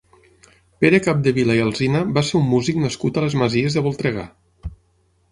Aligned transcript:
Pere 0.83 0.99
Capdevila 1.07 1.57
i 1.59 1.59
Alsina 1.65 2.01
va 2.15 2.23
ser 2.29 2.35
un 2.39 2.47
músic 2.53 2.79
nascut 2.85 3.19
a 3.19 3.23
les 3.25 3.35
Masies 3.43 3.77
de 3.77 3.83
Voltregà. 3.89 4.25